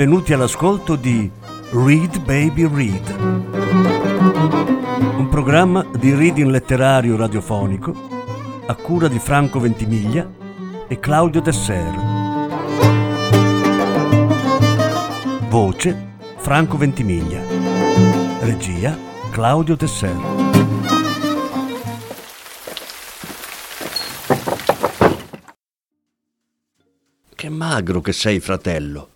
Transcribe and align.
benvenuti 0.00 0.32
all'ascolto 0.32 0.96
di 0.96 1.30
Read 1.72 2.20
Baby 2.20 2.66
Read, 2.66 3.16
un 5.18 5.28
programma 5.28 5.84
di 5.94 6.14
reading 6.14 6.48
letterario 6.48 7.18
radiofonico 7.18 8.08
a 8.64 8.74
cura 8.76 9.08
di 9.08 9.18
Franco 9.18 9.60
Ventimiglia 9.60 10.26
e 10.88 10.98
Claudio 10.98 11.42
Desser. 11.42 11.92
Voce 15.50 16.14
Franco 16.38 16.78
Ventimiglia. 16.78 17.42
Regia 18.40 18.96
Claudio 19.30 19.76
Desser. 19.76 20.16
Che 27.34 27.48
magro 27.50 28.00
che 28.00 28.12
sei, 28.14 28.40
fratello 28.40 29.10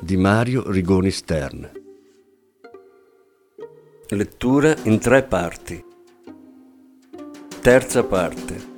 di 0.00 0.16
Mario 0.16 0.70
Rigoni 0.70 1.10
Stern. 1.10 1.70
Lettura 4.08 4.74
in 4.84 4.98
tre 4.98 5.22
parti. 5.22 5.84
Terza 7.60 8.02
parte. 8.04 8.69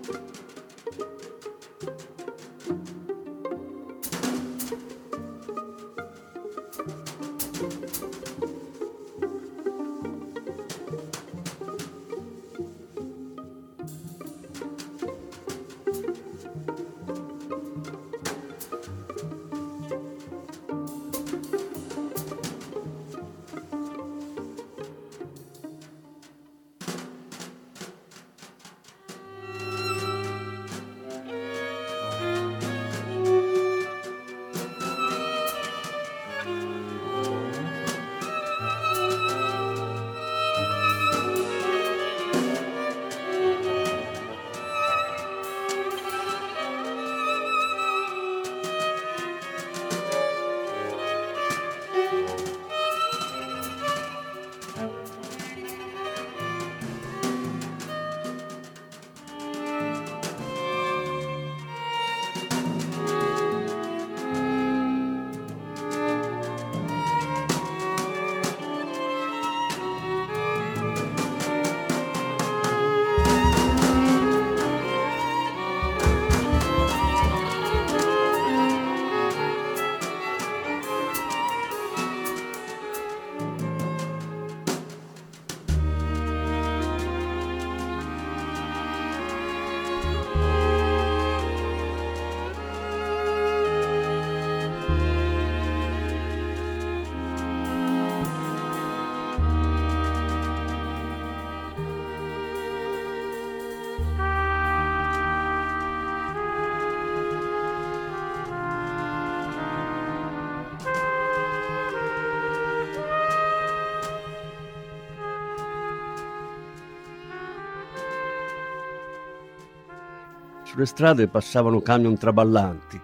Sulle 120.72 120.86
strade 120.86 121.28
passavano 121.28 121.82
camion 121.82 122.16
traballanti, 122.16 122.98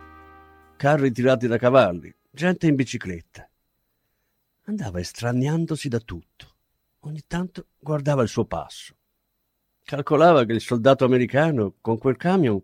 carri 0.79 1.13
tirati 1.13 1.47
da 1.47 1.59
cavalli, 1.59 2.11
gente 2.31 2.67
in 2.67 2.75
bicicletta. 2.75 3.47
Andava 4.63 5.01
estraniandosi 5.01 5.89
da 5.89 5.99
tutto. 5.99 6.55
Ogni 7.01 7.25
tanto 7.27 7.67
guardava 7.79 8.23
il 8.23 8.31
suo 8.31 8.47
passo. 8.47 8.97
Calcolava 9.85 10.47
che 10.47 10.55
il 10.55 10.63
soldato 10.63 11.05
americano, 11.05 11.75
con 11.83 11.99
quel 11.99 12.17
camion, 12.17 12.59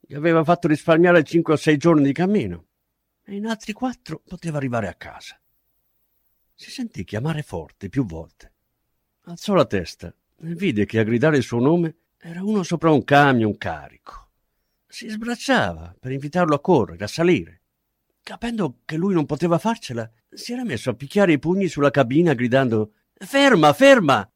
gli 0.00 0.14
aveva 0.14 0.42
fatto 0.42 0.68
risparmiare 0.68 1.22
5 1.22 1.52
o 1.52 1.56
6 1.56 1.76
giorni 1.76 2.04
di 2.04 2.12
cammino 2.14 2.64
e 3.22 3.36
in 3.36 3.44
altri 3.44 3.74
quattro 3.74 4.22
poteva 4.26 4.56
arrivare 4.56 4.88
a 4.88 4.94
casa. 4.94 5.38
Si 6.54 6.70
sentì 6.70 7.04
chiamare 7.04 7.42
forte 7.42 7.90
più 7.90 8.06
volte. 8.06 8.52
Alzò 9.24 9.52
la 9.52 9.66
testa 9.66 10.06
e 10.08 10.54
vide 10.54 10.86
che 10.86 10.98
a 10.98 11.04
gridare 11.04 11.36
il 11.36 11.42
suo 11.42 11.60
nome 11.60 11.96
era 12.16 12.42
uno 12.42 12.62
sopra 12.62 12.90
un 12.90 13.04
camion 13.04 13.58
carico 13.58 14.28
si 14.90 15.08
sbracciava 15.08 15.94
per 15.98 16.10
invitarlo 16.10 16.56
a 16.56 16.60
correre, 16.60 17.04
a 17.04 17.06
salire. 17.06 17.62
Capendo 18.22 18.80
che 18.84 18.96
lui 18.96 19.14
non 19.14 19.24
poteva 19.24 19.58
farcela, 19.58 20.10
si 20.28 20.52
era 20.52 20.64
messo 20.64 20.90
a 20.90 20.94
picchiare 20.94 21.32
i 21.32 21.38
pugni 21.38 21.68
sulla 21.68 21.92
cabina 21.92 22.34
gridando 22.34 22.94
Ferma, 23.14 23.72
ferma! 23.72 24.28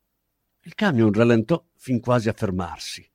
Il 0.60 0.74
camion 0.74 1.12
rallentò 1.12 1.62
fin 1.74 2.00
quasi 2.00 2.28
a 2.28 2.32
fermarsi. 2.32 3.06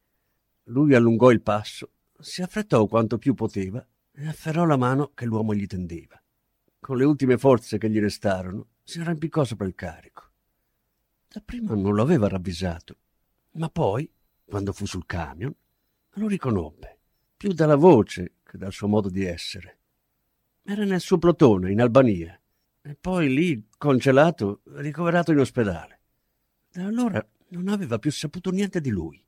Lui 0.65 0.93
allungò 0.93 1.31
il 1.31 1.41
passo, 1.41 1.91
si 2.19 2.41
affrettò 2.41 2.85
quanto 2.87 3.17
più 3.17 3.33
poteva 3.33 3.85
e 4.11 4.27
afferrò 4.27 4.65
la 4.65 4.77
mano 4.77 5.11
che 5.13 5.25
l'uomo 5.25 5.53
gli 5.53 5.65
tendeva. 5.65 6.21
Con 6.79 6.97
le 6.97 7.05
ultime 7.05 7.37
forze 7.37 7.77
che 7.77 7.89
gli 7.89 7.99
restarono, 7.99 8.67
si 8.83 8.99
arrampicò 8.99 9.45
sopra 9.45 9.65
il 9.65 9.75
carico. 9.75 10.29
Dapprima 11.27 11.73
non 11.73 11.95
lo 11.95 12.01
aveva 12.01 12.27
ravvisato, 12.27 12.97
ma 13.51 13.69
poi, 13.69 14.11
quando 14.43 14.73
fu 14.73 14.85
sul 14.85 15.05
camion, 15.05 15.53
lo 16.13 16.27
riconobbe 16.27 16.98
più 17.39 17.53
dalla 17.53 17.77
voce 17.77 18.33
che 18.43 18.57
dal 18.57 18.73
suo 18.73 18.89
modo 18.89 19.09
di 19.09 19.23
essere. 19.23 19.77
Era 20.61 20.83
nel 20.83 20.99
suo 20.99 21.17
plotone, 21.17 21.71
in 21.71 21.79
Albania, 21.79 22.37
e 22.81 22.97
poi 22.99 23.33
lì, 23.33 23.65
congelato, 23.77 24.59
ricoverato 24.73 25.31
in 25.31 25.39
ospedale. 25.39 26.01
Da 26.69 26.83
allora 26.83 27.25
non 27.51 27.69
aveva 27.69 27.97
più 27.97 28.11
saputo 28.11 28.51
niente 28.51 28.81
di 28.81 28.89
lui. 28.89 29.23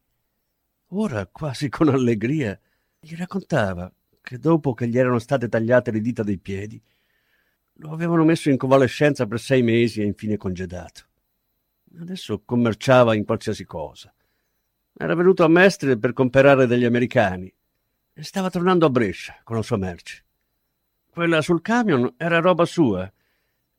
Ora, 0.88 1.25
quasi 1.27 1.69
con 1.69 1.88
allegria, 1.88 2.59
gli 2.99 3.16
raccontava 3.16 3.89
che 4.19 4.38
dopo 4.38 4.73
che 4.73 4.89
gli 4.89 4.97
erano 4.97 5.17
state 5.17 5.47
tagliate 5.47 5.91
le 5.91 6.01
dita 6.01 6.22
dei 6.22 6.38
piedi, 6.38 6.81
lo 7.75 7.91
avevano 7.93 8.25
messo 8.25 8.49
in 8.49 8.57
convalescenza 8.57 9.25
per 9.25 9.39
sei 9.39 9.61
mesi 9.61 10.01
e 10.01 10.05
infine 10.05 10.35
congedato. 10.35 11.05
Adesso 11.97 12.41
commerciava 12.43 13.16
in 13.16 13.23
qualsiasi 13.23 13.64
cosa. 13.64 14.14
Era 14.97 15.16
venuto 15.16 15.46
a 15.46 15.47
Mestre 15.47 15.97
per 15.97 16.11
comprare 16.11 16.67
degli 16.67 16.84
americani 16.84 17.49
stava 18.23 18.50
tornando 18.50 18.85
a 18.85 18.90
Brescia 18.90 19.40
con 19.44 19.56
la 19.56 19.62
sua 19.62 19.78
merce. 19.78 20.23
Quella 21.09 21.41
sul 21.41 21.62
camion 21.62 22.14
era 22.18 22.40
roba 22.40 22.66
sua 22.66 23.12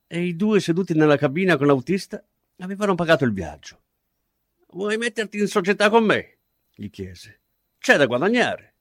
e 0.06 0.22
i 0.22 0.36
due 0.36 0.60
seduti 0.60 0.94
nella 0.94 1.16
cabina 1.16 1.56
con 1.56 1.66
l'autista 1.66 2.22
avevano 2.58 2.94
pagato 2.94 3.24
il 3.24 3.32
viaggio. 3.32 3.80
Vuoi 4.72 4.96
metterti 4.96 5.38
in 5.38 5.46
società 5.46 5.90
con 5.90 6.04
me? 6.04 6.38
gli 6.74 6.90
chiese. 6.90 7.40
C'è 7.78 7.96
da 7.96 8.06
guadagnare. 8.06 8.74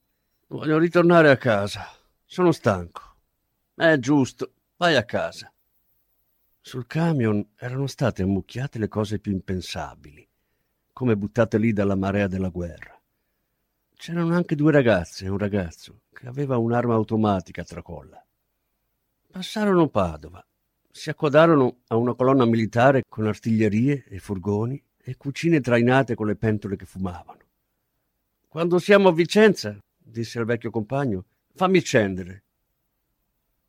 Voglio 0.48 0.78
ritornare 0.78 1.30
a 1.30 1.38
casa. 1.38 1.88
Sono 2.26 2.52
stanco. 2.52 3.16
È 3.74 3.98
giusto, 3.98 4.54
vai 4.78 4.96
a 4.96 5.04
casa. 5.04 5.52
Sul 6.60 6.86
camion 6.86 7.46
erano 7.58 7.88
state 7.88 8.22
ammucchiate 8.22 8.78
le 8.78 8.88
cose 8.88 9.20
più 9.20 9.32
impensabili, 9.32 10.28
come 10.94 11.18
buttate 11.18 11.58
lì 11.58 11.74
dalla 11.74 11.96
marea 11.96 12.28
della 12.28 12.50
guerra. 12.50 12.91
C'erano 14.02 14.34
anche 14.34 14.56
due 14.56 14.72
ragazze 14.72 15.26
e 15.26 15.30
un 15.30 15.38
ragazzo 15.38 16.06
che 16.12 16.26
aveva 16.26 16.58
un'arma 16.58 16.96
automatica 16.96 17.62
a 17.62 17.66
tracolla. 17.66 18.26
Passarono 19.30 19.90
Padova, 19.90 20.44
si 20.90 21.12
accodarono 21.12 21.82
a 21.86 21.98
una 21.98 22.16
colonna 22.16 22.46
militare 22.46 23.04
con 23.08 23.28
artiglierie 23.28 24.06
e 24.08 24.18
furgoni 24.18 24.84
e 25.04 25.16
cucine 25.18 25.60
trainate 25.60 26.16
con 26.16 26.26
le 26.26 26.36
pentole 26.36 26.78
che 26.78 26.86
fumavano. 26.86 27.44
Quando 28.48 28.80
siamo 28.80 29.10
a 29.10 29.14
Vicenza, 29.14 29.78
disse 29.96 30.40
al 30.40 30.46
vecchio 30.46 30.72
compagno, 30.72 31.26
fammi 31.54 31.80
scendere. 31.80 32.44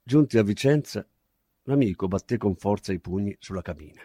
Giunti 0.02 0.38
a 0.38 0.42
Vicenza, 0.42 1.06
l'amico 1.64 2.08
batté 2.08 2.38
con 2.38 2.56
forza 2.56 2.90
i 2.94 3.00
pugni 3.00 3.36
sulla 3.38 3.60
cabina. 3.60 4.00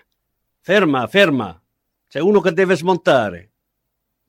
Ferma, 0.59 1.07
ferma! 1.07 1.57
C'è 2.05 2.19
uno 2.19 2.41
che 2.41 2.51
deve 2.51 2.75
smontare. 2.75 3.51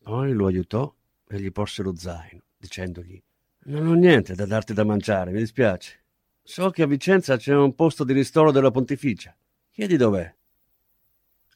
Poi 0.00 0.32
lo 0.32 0.46
aiutò 0.46 0.94
e 1.28 1.40
gli 1.40 1.52
porse 1.52 1.82
lo 1.82 1.94
zaino, 1.94 2.42
dicendogli 2.56 3.22
Non 3.64 3.86
ho 3.86 3.94
niente 3.94 4.34
da 4.34 4.46
darti 4.46 4.72
da 4.72 4.84
mangiare, 4.84 5.30
mi 5.30 5.38
dispiace. 5.38 6.04
So 6.42 6.70
che 6.70 6.82
a 6.82 6.86
Vicenza 6.86 7.36
c'è 7.36 7.54
un 7.54 7.75
posto 7.75 8.04
di 8.04 8.14
ristoro 8.14 8.50
della 8.50 8.70
Pontificia. 8.70 9.36
Chiedi 9.70 9.96
dov'è. 9.96 10.34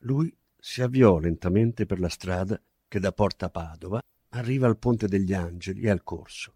Lui 0.00 0.34
si 0.58 0.82
avviò 0.82 1.18
lentamente 1.18 1.86
per 1.86 1.98
la 1.98 2.08
strada 2.08 2.60
che 2.86 3.00
da 3.00 3.12
Porta 3.12 3.48
Padova 3.48 4.00
arriva 4.30 4.66
al 4.66 4.78
Ponte 4.78 5.08
degli 5.08 5.32
Angeli 5.32 5.82
e 5.82 5.90
al 5.90 6.02
Corso. 6.02 6.54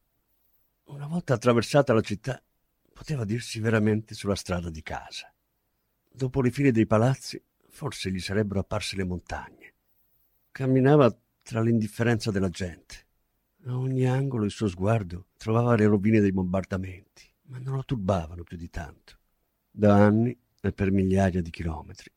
Una 0.84 1.06
volta 1.06 1.34
attraversata 1.34 1.92
la 1.92 2.02
città, 2.02 2.40
poteva 2.92 3.24
dirsi 3.24 3.58
veramente 3.58 4.14
sulla 4.14 4.34
strada 4.34 4.70
di 4.70 4.82
casa. 4.82 5.32
Dopo 6.08 6.40
le 6.40 6.50
file 6.50 6.72
dei 6.72 6.86
palazzi, 6.86 7.42
forse 7.68 8.10
gli 8.10 8.20
sarebbero 8.20 8.60
apparse 8.60 8.96
le 8.96 9.04
montagne. 9.04 9.74
Camminava 10.50 11.14
tra 11.42 11.60
l'indifferenza 11.60 12.30
della 12.30 12.48
gente. 12.48 13.05
A 13.68 13.76
ogni 13.76 14.06
angolo 14.06 14.44
il 14.44 14.52
suo 14.52 14.68
sguardo 14.68 15.26
trovava 15.36 15.74
le 15.74 15.86
rovine 15.86 16.20
dei 16.20 16.30
bombardamenti, 16.30 17.28
ma 17.46 17.58
non 17.58 17.74
lo 17.74 17.84
turbavano 17.84 18.44
più 18.44 18.56
di 18.56 18.70
tanto. 18.70 19.18
Da 19.68 19.96
anni 19.96 20.36
e 20.60 20.70
per 20.70 20.92
migliaia 20.92 21.42
di 21.42 21.50
chilometri 21.50 22.08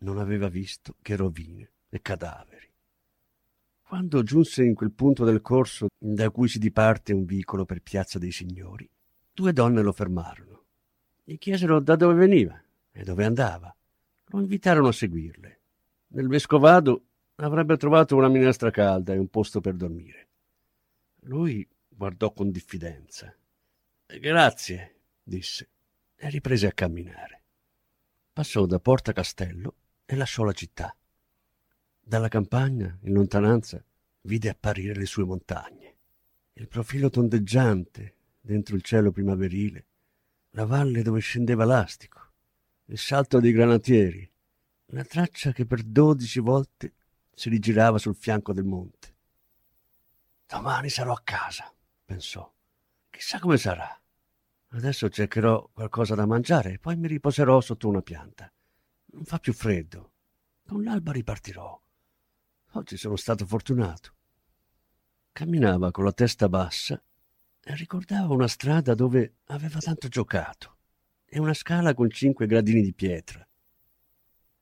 non 0.00 0.18
aveva 0.18 0.48
visto 0.48 0.96
che 1.00 1.16
rovine 1.16 1.70
e 1.88 2.02
cadaveri. 2.02 2.70
Quando 3.80 4.22
giunse 4.22 4.62
in 4.62 4.74
quel 4.74 4.90
punto 4.90 5.24
del 5.24 5.40
corso 5.40 5.86
da 5.98 6.28
cui 6.28 6.46
si 6.46 6.58
diparte 6.58 7.14
un 7.14 7.24
vicolo 7.24 7.64
per 7.64 7.80
Piazza 7.80 8.18
dei 8.18 8.30
Signori, 8.30 8.86
due 9.32 9.54
donne 9.54 9.80
lo 9.80 9.92
fermarono. 9.92 10.62
Gli 11.24 11.38
chiesero 11.38 11.80
da 11.80 11.96
dove 11.96 12.12
veniva 12.12 12.62
e 12.92 13.02
dove 13.02 13.24
andava. 13.24 13.74
Lo 14.26 14.40
invitarono 14.40 14.88
a 14.88 14.92
seguirle. 14.92 15.60
Nel 16.08 16.28
vescovado 16.28 17.02
avrebbe 17.36 17.78
trovato 17.78 18.14
una 18.14 18.28
minestra 18.28 18.70
calda 18.70 19.14
e 19.14 19.18
un 19.18 19.28
posto 19.28 19.62
per 19.62 19.72
dormire. 19.72 20.27
Lui 21.28 21.68
guardò 21.86 22.32
con 22.32 22.50
diffidenza. 22.50 23.34
Grazie, 24.06 25.00
disse, 25.22 25.68
e 26.16 26.30
riprese 26.30 26.66
a 26.66 26.72
camminare. 26.72 27.42
Passò 28.32 28.64
da 28.64 28.80
Porta 28.80 29.12
Castello 29.12 29.74
e 30.06 30.16
lasciò 30.16 30.42
la 30.42 30.52
città. 30.52 30.96
Dalla 32.00 32.28
campagna, 32.28 32.98
in 33.02 33.12
lontananza, 33.12 33.84
vide 34.22 34.48
apparire 34.48 34.94
le 34.94 35.04
sue 35.04 35.24
montagne. 35.24 35.96
Il 36.54 36.66
profilo 36.66 37.10
tondeggiante 37.10 38.14
dentro 38.40 38.74
il 38.74 38.82
cielo 38.82 39.10
primaverile, 39.10 39.86
la 40.52 40.64
valle 40.64 41.02
dove 41.02 41.20
scendeva 41.20 41.66
l'astico, 41.66 42.32
il 42.86 42.96
salto 42.96 43.38
dei 43.38 43.52
granatieri, 43.52 44.26
la 44.92 45.04
traccia 45.04 45.52
che 45.52 45.66
per 45.66 45.82
dodici 45.82 46.40
volte 46.40 46.94
si 47.34 47.50
rigirava 47.50 47.98
sul 47.98 48.16
fianco 48.16 48.54
del 48.54 48.64
monte. 48.64 49.16
Domani 50.48 50.88
sarò 50.88 51.12
a 51.12 51.20
casa, 51.22 51.70
pensò. 52.06 52.50
Chissà 53.10 53.38
come 53.38 53.58
sarà. 53.58 53.86
Adesso 54.68 55.10
cercherò 55.10 55.68
qualcosa 55.70 56.14
da 56.14 56.24
mangiare 56.24 56.72
e 56.72 56.78
poi 56.78 56.96
mi 56.96 57.06
riposerò 57.06 57.60
sotto 57.60 57.86
una 57.86 58.00
pianta. 58.00 58.50
Non 59.12 59.24
fa 59.24 59.38
più 59.40 59.52
freddo. 59.52 60.12
Con 60.66 60.82
l'alba 60.84 61.12
ripartirò. 61.12 61.78
Oggi 62.72 62.96
sono 62.96 63.16
stato 63.16 63.44
fortunato. 63.44 64.14
Camminava 65.32 65.90
con 65.90 66.04
la 66.04 66.12
testa 66.12 66.48
bassa 66.48 66.98
e 67.62 67.74
ricordava 67.74 68.32
una 68.32 68.48
strada 68.48 68.94
dove 68.94 69.40
aveva 69.48 69.80
tanto 69.80 70.08
giocato 70.08 70.78
e 71.26 71.38
una 71.38 71.52
scala 71.52 71.92
con 71.92 72.08
cinque 72.08 72.46
gradini 72.46 72.80
di 72.80 72.94
pietra. 72.94 73.46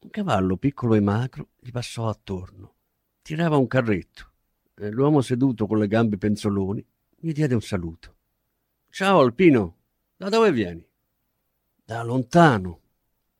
Un 0.01 0.11
cavallo 0.11 0.57
piccolo 0.57 0.95
e 0.95 1.01
magro 1.01 1.51
gli 1.61 1.71
passò 1.71 2.09
attorno. 2.09 2.75
Tirava 3.23 3.57
un 3.57 3.69
carretto 3.69 4.33
l'uomo 4.77 5.21
seduto 5.23 5.67
con 5.67 5.79
le 5.79 5.89
gambe 5.89 6.19
penzoloni 6.19 6.85
gli 7.19 7.33
diede 7.33 7.55
un 7.55 7.63
saluto. 7.63 8.15
Ciao 8.91 9.21
Alpino, 9.21 9.77
da 10.17 10.29
dove 10.29 10.53
vieni? 10.53 10.87
Da 11.85 12.03
lontano, 12.03 12.81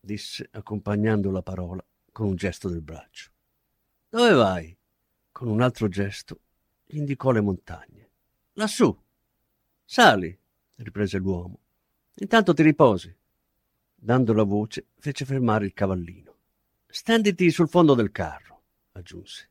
disse 0.01 0.49
accompagnando 0.51 1.31
la 1.31 1.43
parola 1.43 1.85
con 2.13 2.29
un 2.29 2.37
gesto 2.37 2.69
del 2.69 2.81
braccio. 2.81 3.31
Dove 4.09 4.33
vai? 4.33 4.77
Con 5.31 5.49
un 5.49 5.61
altro 5.61 5.89
gesto 5.89 6.41
gli 6.85 6.97
indicò 6.97 7.31
le 7.31 7.41
montagne. 7.41 8.11
Lassù. 8.55 8.97
Sali, 9.85 10.37
riprese 10.77 11.19
l'uomo. 11.19 11.61
Intanto 12.15 12.55
ti 12.55 12.63
riposi. 12.63 13.15
Dando 13.95 14.33
la 14.33 14.45
voce, 14.45 14.87
fece 14.99 15.25
fermare 15.25 15.67
il 15.67 15.75
cavallino. 15.75 16.35
Stenditi 16.87 17.51
sul 17.51 17.69
fondo 17.69 17.95
del 17.95 18.11
carro, 18.11 18.63
aggiunse. 18.93 19.51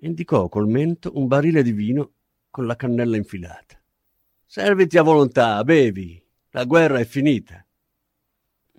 Indicò 0.00 0.48
col 0.48 0.68
mento 0.68 1.10
un 1.14 1.26
barile 1.26 1.62
di 1.62 1.72
vino 1.72 2.12
con 2.50 2.66
la 2.66 2.76
cannella 2.76 3.16
infilata. 3.16 3.80
Serviti 4.46 4.96
a 4.96 5.02
volontà, 5.02 5.62
bevi. 5.64 6.22
La 6.50 6.64
guerra 6.64 7.00
è 7.00 7.04
finita. 7.04 7.64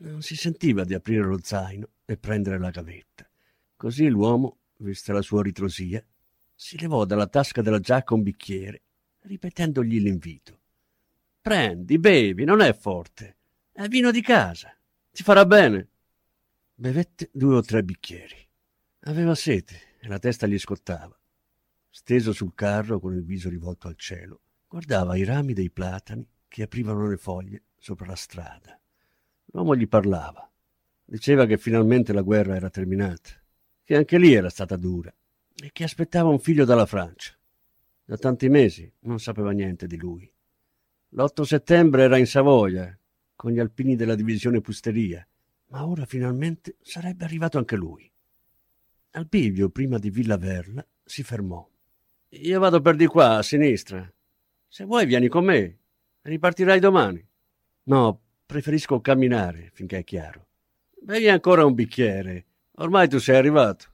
Non 0.01 0.21
si 0.21 0.35
sentiva 0.35 0.85
di 0.85 0.93
aprire 0.93 1.23
lo 1.23 1.39
zaino 1.41 1.89
e 2.05 2.17
prendere 2.17 2.57
la 2.57 2.69
gavetta. 2.69 3.29
Così 3.75 4.07
l'uomo 4.07 4.59
vista 4.77 5.11
la 5.11 5.21
sua 5.21 5.43
ritrosia, 5.43 6.03
si 6.55 6.79
levò 6.79 7.05
dalla 7.05 7.27
tasca 7.27 7.61
della 7.61 7.79
giacca 7.79 8.13
un 8.13 8.23
bicchiere, 8.23 8.81
ripetendogli 9.21 9.99
l'invito. 9.99 10.57
Prendi, 11.41 11.99
bevi, 11.99 12.45
non 12.45 12.61
è 12.61 12.73
forte. 12.73 13.37
È 13.71 13.87
vino 13.87 14.11
di 14.11 14.21
casa. 14.21 14.73
Ti 15.11 15.23
farà 15.23 15.45
bene. 15.45 15.87
Bevette 16.75 17.29
due 17.33 17.55
o 17.55 17.61
tre 17.61 17.83
bicchieri. 17.83 18.47
Aveva 19.01 19.35
sete 19.35 19.88
e 19.99 20.07
la 20.07 20.19
testa 20.19 20.47
gli 20.47 20.57
scottava. 20.57 21.17
Steso 21.89 22.33
sul 22.33 22.53
carro 22.55 22.99
con 22.99 23.13
il 23.13 23.23
viso 23.23 23.49
rivolto 23.49 23.87
al 23.87 23.95
cielo, 23.95 24.41
guardava 24.67 25.15
i 25.15 25.23
rami 25.23 25.53
dei 25.53 25.69
platani 25.69 26.27
che 26.47 26.63
aprivano 26.63 27.07
le 27.07 27.17
foglie 27.17 27.63
sopra 27.77 28.07
la 28.07 28.15
strada. 28.15 28.79
L'uomo 29.45 29.75
gli 29.75 29.87
parlava. 29.87 30.49
Diceva 31.05 31.45
che 31.45 31.57
finalmente 31.57 32.13
la 32.13 32.21
guerra 32.21 32.55
era 32.55 32.69
terminata 32.69 33.39
che 33.89 33.95
anche 33.95 34.19
lì 34.19 34.33
era 34.33 34.49
stata 34.49 34.75
dura 34.75 35.11
e 35.55 35.71
che 35.73 35.83
aspettava 35.83 36.29
un 36.29 36.37
figlio 36.37 36.63
dalla 36.63 36.85
Francia. 36.85 37.35
Da 38.05 38.17
tanti 38.17 38.47
mesi 38.47 38.93
non 38.99 39.19
sapeva 39.19 39.49
niente 39.49 39.87
di 39.87 39.97
lui. 39.97 40.31
L'8 41.09 41.41
settembre 41.41 42.03
era 42.03 42.15
in 42.19 42.27
Savoia 42.27 42.95
con 43.35 43.49
gli 43.49 43.57
alpini 43.57 43.95
della 43.95 44.13
divisione 44.13 44.61
Pusteria, 44.61 45.27
ma 45.69 45.87
ora 45.87 46.05
finalmente 46.05 46.75
sarebbe 46.83 47.23
arrivato 47.23 47.57
anche 47.57 47.75
lui. 47.75 48.07
Al 49.11 49.25
bivio, 49.25 49.69
prima 49.69 49.97
di 49.97 50.09
Villa 50.09 50.37
Verla, 50.37 50.85
si 51.03 51.23
fermò. 51.23 51.67
Io 52.29 52.59
vado 52.59 52.81
per 52.81 52.95
di 52.95 53.07
qua, 53.07 53.37
a 53.37 53.41
sinistra. 53.41 54.11
Se 54.67 54.83
vuoi 54.83 55.05
vieni 55.05 55.27
con 55.27 55.45
me. 55.45 55.77
Ripartirai 56.21 56.79
domani. 56.79 57.25
No, 57.83 58.21
preferisco 58.45 59.01
camminare 59.01 59.71
finché 59.73 59.99
è 59.99 60.03
chiaro. 60.03 60.47
Bevi 61.01 61.29
ancora 61.29 61.65
un 61.65 61.73
bicchiere 61.73 62.45
Ormai 62.81 63.09
tu 63.09 63.17
sei 63.17 63.35
arrivato. 63.35 63.87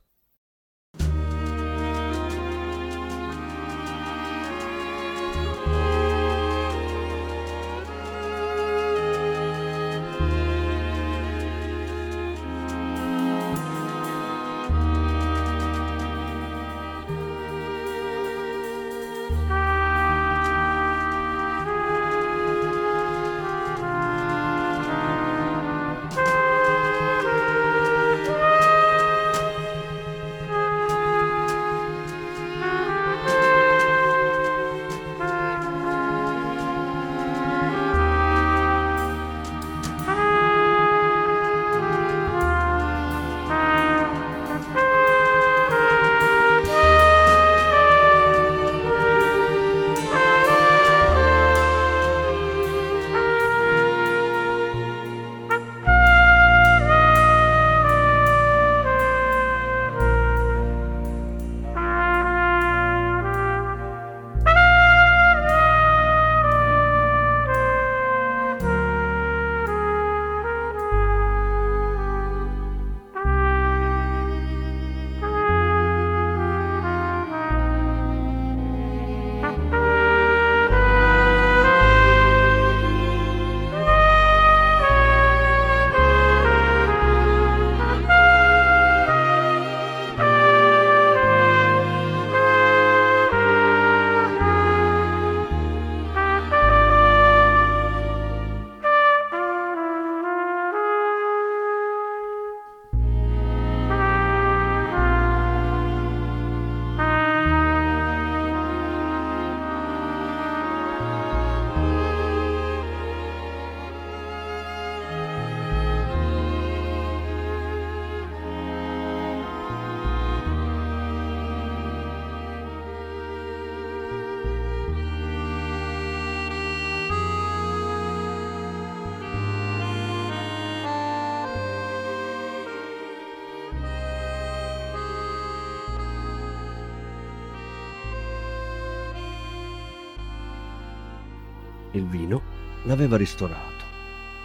Il 141.95 142.07
vino 142.07 142.41
l'aveva 142.83 143.15
ristorato. 143.15 143.85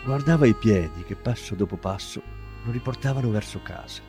Guardava 0.04 0.46
i 0.46 0.54
piedi 0.54 1.02
che 1.02 1.16
passo 1.16 1.56
dopo 1.56 1.76
passo 1.76 2.22
lo 2.64 2.70
riportavano 2.70 3.28
verso 3.28 3.60
casa. 3.60 4.02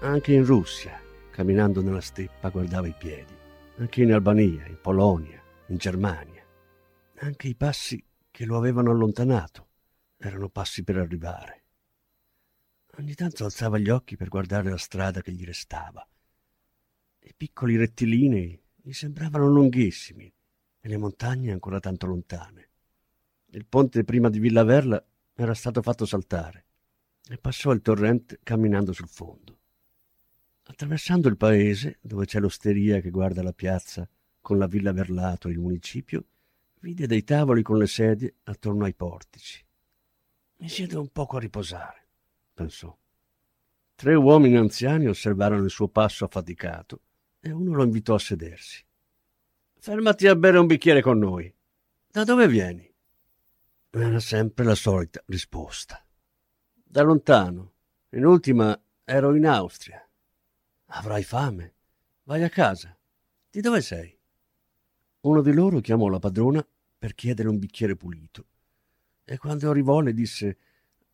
Anche 0.00 0.32
in 0.32 0.44
Russia, 0.44 1.00
camminando 1.30 1.80
nella 1.82 2.00
steppa, 2.00 2.48
guardava 2.48 2.88
i 2.88 2.94
piedi. 2.98 3.32
Anche 3.76 4.02
in 4.02 4.12
Albania, 4.12 4.66
in 4.66 4.80
Polonia, 4.80 5.40
in 5.68 5.76
Germania. 5.76 6.44
Anche 7.18 7.46
i 7.46 7.54
passi 7.54 8.04
che 8.28 8.44
lo 8.44 8.56
avevano 8.56 8.90
allontanato 8.90 9.68
erano 10.16 10.48
passi 10.48 10.82
per 10.82 10.96
arrivare. 10.96 11.62
Ogni 12.98 13.14
tanto 13.14 13.44
alzava 13.44 13.78
gli 13.78 13.88
occhi 13.88 14.16
per 14.16 14.26
guardare 14.26 14.68
la 14.68 14.78
strada 14.78 15.20
che 15.20 15.30
gli 15.30 15.44
restava. 15.44 16.04
I 17.20 17.34
piccoli 17.36 17.76
rettilinei 17.76 18.60
gli 18.82 18.92
sembravano 18.92 19.46
lunghissimi 19.46 20.32
e 20.84 20.88
le 20.88 20.98
montagne 20.98 21.50
ancora 21.50 21.80
tanto 21.80 22.06
lontane. 22.06 22.68
Il 23.46 23.64
ponte 23.64 24.04
prima 24.04 24.28
di 24.28 24.38
Villa 24.38 24.64
Verla 24.64 25.02
era 25.32 25.54
stato 25.54 25.80
fatto 25.80 26.04
saltare 26.04 26.66
e 27.26 27.38
passò 27.38 27.70
il 27.70 27.80
torrente 27.80 28.40
camminando 28.42 28.92
sul 28.92 29.08
fondo. 29.08 29.58
Attraversando 30.64 31.28
il 31.28 31.38
paese, 31.38 31.96
dove 32.02 32.26
c'è 32.26 32.38
l'osteria 32.38 33.00
che 33.00 33.08
guarda 33.08 33.42
la 33.42 33.54
piazza 33.54 34.06
con 34.42 34.58
la 34.58 34.66
Villa 34.66 34.92
Verlato 34.92 35.48
e 35.48 35.52
il 35.52 35.58
municipio, 35.58 36.26
vide 36.80 37.06
dei 37.06 37.24
tavoli 37.24 37.62
con 37.62 37.78
le 37.78 37.86
sedie 37.86 38.34
attorno 38.42 38.84
ai 38.84 38.94
portici. 38.94 39.64
Mi 40.58 40.68
siede 40.68 40.98
un 40.98 41.08
poco 41.08 41.38
a 41.38 41.40
riposare 41.40 42.02
pensò. 42.54 42.96
Tre 43.96 44.14
uomini 44.14 44.56
anziani 44.56 45.06
osservarono 45.06 45.64
il 45.64 45.70
suo 45.70 45.88
passo 45.88 46.24
affaticato 46.24 47.00
e 47.40 47.50
uno 47.50 47.74
lo 47.74 47.84
invitò 47.84 48.14
a 48.14 48.18
sedersi. 48.18 48.84
Fermati 49.84 50.26
a 50.26 50.34
bere 50.34 50.56
un 50.56 50.64
bicchiere 50.66 51.02
con 51.02 51.18
noi. 51.18 51.54
Da 52.10 52.24
dove 52.24 52.48
vieni? 52.48 52.90
Era 53.90 54.18
sempre 54.18 54.64
la 54.64 54.74
solita 54.74 55.22
risposta. 55.26 56.02
Da 56.72 57.02
lontano. 57.02 57.72
In 58.12 58.24
ultima 58.24 58.80
ero 59.04 59.34
in 59.34 59.46
Austria. 59.46 60.02
Avrai 60.86 61.22
fame? 61.22 61.74
Vai 62.22 62.42
a 62.44 62.48
casa. 62.48 62.96
Di 63.50 63.60
dove 63.60 63.82
sei? 63.82 64.18
Uno 65.20 65.42
di 65.42 65.52
loro 65.52 65.80
chiamò 65.80 66.08
la 66.08 66.18
padrona 66.18 66.66
per 66.96 67.14
chiedere 67.14 67.50
un 67.50 67.58
bicchiere 67.58 67.94
pulito 67.94 68.46
e 69.22 69.36
quando 69.36 69.68
arrivò 69.68 70.00
le 70.00 70.14
disse 70.14 70.56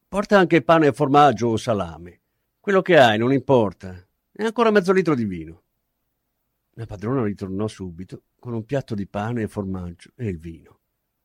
Porta 0.07 0.39
anche 0.39 0.63
pane 0.63 0.87
e 0.87 0.93
formaggio 0.93 1.49
o 1.49 1.57
salame. 1.57 2.21
Quello 2.61 2.83
che 2.83 2.97
hai, 2.97 3.19
non 3.19 3.33
importa. 3.33 4.07
E 4.31 4.45
ancora 4.45 4.71
mezzo 4.71 4.93
litro 4.93 5.17
di 5.17 5.25
vino. 5.25 5.63
La 6.81 6.87
padrona 6.87 7.23
ritornò 7.25 7.69
subito 7.69 8.23
con 8.39 8.55
un 8.55 8.65
piatto 8.65 8.95
di 8.95 9.07
pane 9.07 9.43
e 9.43 9.49
formaggio 9.49 10.13
e 10.17 10.29
il 10.29 10.39
vino. 10.39 10.79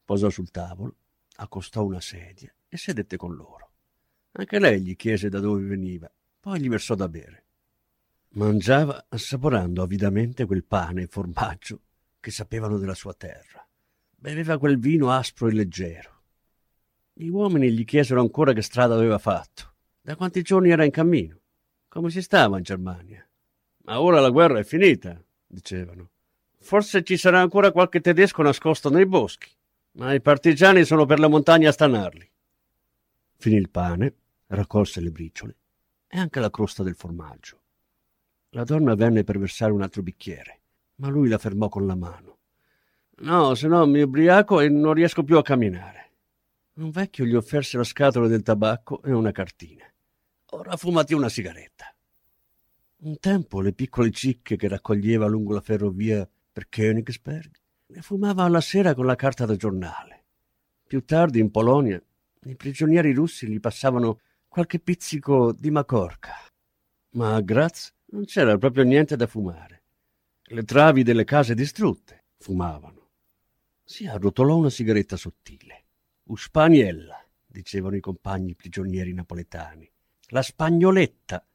Posò 0.03 0.29
sul 0.29 0.51
tavolo, 0.51 0.97
accostò 1.37 1.85
una 1.85 2.01
sedia 2.01 2.53
e 2.67 2.75
sedette 2.75 3.15
con 3.15 3.33
loro. 3.33 3.71
Anche 4.33 4.59
lei 4.59 4.81
gli 4.81 4.97
chiese 4.97 5.29
da 5.29 5.39
dove 5.39 5.63
veniva, 5.63 6.11
poi 6.41 6.59
gli 6.59 6.67
versò 6.67 6.93
da 6.95 7.07
bere. 7.07 7.45
Mangiava 8.31 9.05
assaporando 9.07 9.81
avidamente 9.81 10.43
quel 10.43 10.65
pane 10.65 11.03
e 11.03 11.07
formaggio 11.07 11.79
che 12.19 12.31
sapevano 12.31 12.77
della 12.77 12.93
sua 12.93 13.13
terra. 13.13 13.65
Beveva 14.13 14.57
quel 14.57 14.77
vino 14.77 15.09
aspro 15.09 15.47
e 15.47 15.53
leggero 15.53 16.15
gli 17.17 17.29
uomini 17.29 17.71
gli 17.71 17.85
chiesero 17.85 18.19
ancora 18.19 18.51
che 18.51 18.61
strada 18.61 18.93
aveva 18.93 19.17
fatto, 19.19 19.75
da 20.01 20.17
quanti 20.17 20.41
giorni 20.41 20.71
era 20.71 20.83
in 20.83 20.91
cammino, 20.91 21.39
come 21.87 22.09
si 22.09 22.21
stava 22.21 22.57
in 22.57 22.63
Germania. 22.63 23.25
Ma 23.83 24.01
ora 24.01 24.19
la 24.19 24.29
guerra 24.31 24.59
è 24.59 24.65
finita, 24.65 25.17
dicevano. 25.55 26.09
Forse 26.59 27.03
ci 27.03 27.17
sarà 27.17 27.39
ancora 27.39 27.71
qualche 27.71 28.01
tedesco 28.01 28.41
nascosto 28.41 28.89
nei 28.89 29.05
boschi, 29.05 29.49
ma 29.93 30.13
i 30.13 30.21
partigiani 30.21 30.83
sono 30.83 31.05
per 31.05 31.19
le 31.19 31.27
montagne 31.27 31.67
a 31.67 31.71
stanarli. 31.71 32.29
Finì 33.37 33.55
il 33.55 33.69
pane, 33.69 34.13
raccolse 34.47 35.01
le 35.01 35.11
briciole 35.11 35.55
e 36.07 36.19
anche 36.19 36.39
la 36.39 36.49
crosta 36.49 36.83
del 36.83 36.95
formaggio. 36.95 37.61
La 38.49 38.63
donna 38.63 38.95
venne 38.95 39.23
per 39.23 39.37
versare 39.37 39.71
un 39.71 39.81
altro 39.81 40.01
bicchiere, 40.01 40.59
ma 40.95 41.09
lui 41.09 41.27
la 41.27 41.37
fermò 41.37 41.69
con 41.69 41.85
la 41.85 41.95
mano. 41.95 42.37
No, 43.17 43.55
se 43.55 43.67
no 43.67 43.85
mi 43.85 44.01
ubriaco 44.01 44.59
e 44.59 44.69
non 44.69 44.93
riesco 44.93 45.23
più 45.23 45.37
a 45.37 45.43
camminare. 45.43 46.11
Un 46.75 46.89
vecchio 46.89 47.25
gli 47.25 47.35
offerse 47.35 47.77
la 47.77 47.83
scatola 47.83 48.27
del 48.27 48.43
tabacco 48.43 49.01
e 49.01 49.11
una 49.11 49.31
cartina. 49.31 49.85
Ora 50.51 50.75
fumati 50.75 51.13
una 51.13 51.29
sigaretta. 51.29 51.94
Un 52.97 53.19
tempo 53.19 53.61
le 53.61 53.73
piccole 53.73 54.11
cicche 54.11 54.55
che 54.55 54.67
raccoglieva 54.67 55.27
lungo 55.27 55.53
la 55.53 55.61
ferrovia 55.61 56.27
per 56.51 56.69
Königsberg 56.69 57.51
le 57.87 58.01
fumava 58.01 58.43
alla 58.43 58.61
sera 58.61 58.93
con 58.93 59.05
la 59.05 59.15
carta 59.15 59.45
da 59.45 59.55
giornale. 59.55 60.23
Più 60.87 61.03
tardi 61.03 61.39
in 61.39 61.51
Polonia 61.51 62.01
i 62.45 62.55
prigionieri 62.55 63.11
russi 63.11 63.47
gli 63.47 63.59
passavano 63.59 64.19
qualche 64.47 64.79
pizzico 64.79 65.51
di 65.51 65.71
macorca. 65.71 66.33
Ma 67.11 67.35
a 67.35 67.41
Graz 67.41 67.93
non 68.07 68.25
c'era 68.25 68.57
proprio 68.57 68.83
niente 68.83 69.15
da 69.15 69.27
fumare. 69.27 69.83
Le 70.43 70.63
travi 70.63 71.03
delle 71.03 71.23
case 71.23 71.55
distrutte 71.55 72.25
fumavano. 72.37 73.09
Si 73.83 74.05
arrotolò 74.05 74.57
una 74.57 74.69
sigaretta 74.69 75.17
sottile. 75.17 75.85
Uspaniella, 76.25 77.23
dicevano 77.45 77.95
i 77.95 77.99
compagni 77.99 78.55
prigionieri 78.55 79.13
napoletani. 79.13 79.89
La 80.29 80.41
spagnoletta, 80.41 81.45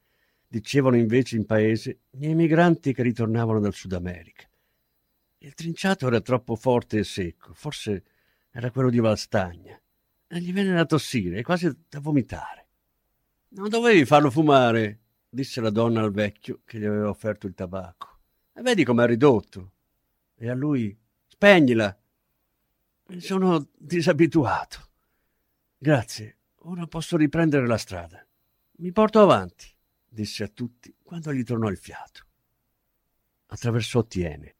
dicevano 0.50 0.96
invece 0.96 1.36
in 1.36 1.46
paese 1.46 2.00
gli 2.10 2.26
emigranti 2.26 2.92
che 2.92 3.04
ritornavano 3.04 3.60
dal 3.60 3.72
Sud 3.72 3.92
America. 3.92 4.48
Il 5.38 5.54
trinciato 5.54 6.08
era 6.08 6.20
troppo 6.20 6.56
forte 6.56 6.98
e 6.98 7.04
secco, 7.04 7.54
forse 7.54 8.02
era 8.50 8.72
quello 8.72 8.90
di 8.90 8.98
Valstagna, 8.98 9.80
e 10.26 10.40
gli 10.40 10.52
venne 10.52 10.74
da 10.74 10.84
tossire 10.84 11.38
e 11.38 11.42
quasi 11.44 11.72
da 11.88 12.00
vomitare. 12.00 12.66
Non 13.50 13.68
dovevi 13.68 14.04
farlo 14.04 14.28
fumare, 14.28 14.98
disse 15.28 15.60
la 15.60 15.70
donna 15.70 16.00
al 16.00 16.10
vecchio 16.10 16.62
che 16.64 16.80
gli 16.80 16.84
aveva 16.84 17.08
offerto 17.08 17.46
il 17.46 17.54
tabacco. 17.54 18.18
E 18.52 18.60
vedi 18.60 18.82
com'è 18.82 19.06
ridotto. 19.06 19.72
E 20.34 20.50
a 20.50 20.54
lui, 20.54 20.98
spegnila, 21.28 21.96
mi 23.06 23.20
sono 23.20 23.68
disabituato. 23.76 24.88
Grazie, 25.78 26.38
ora 26.62 26.86
posso 26.88 27.16
riprendere 27.16 27.68
la 27.68 27.78
strada. 27.78 28.24
Mi 28.78 28.90
porto 28.90 29.20
avanti, 29.20 29.66
disse 30.12 30.42
a 30.42 30.48
tutti 30.48 30.94
quando 31.02 31.32
gli 31.32 31.44
tornò 31.44 31.68
il 31.68 31.78
fiato. 31.78 32.26
Attraversò 33.46 34.04
Tiene. 34.04 34.56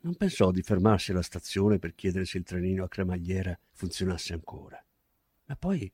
Non 0.00 0.16
pensò 0.16 0.50
di 0.50 0.62
fermarsi 0.62 1.10
alla 1.10 1.22
stazione 1.22 1.78
per 1.78 1.94
chiedere 1.94 2.24
se 2.24 2.38
il 2.38 2.44
trenino 2.44 2.84
a 2.84 2.88
cremagliera 2.88 3.58
funzionasse 3.72 4.32
ancora. 4.32 4.82
Ma 5.46 5.56
poi 5.56 5.92